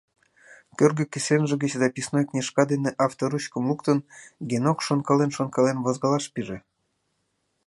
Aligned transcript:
Кӧргӧ 0.77 1.05
кӱсенже 1.13 1.55
гыч 1.63 1.71
записной 1.83 2.23
книжка 2.29 2.61
дене 2.71 2.89
авторучкым 3.05 3.63
луктын, 3.69 3.97
Генок 4.49 4.79
шонкален-шонкален 4.87 5.77
возгалаш 5.85 6.25
пиже. 6.33 6.57